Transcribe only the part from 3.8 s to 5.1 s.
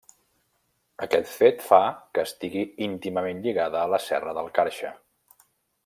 a la Serra del Carxe.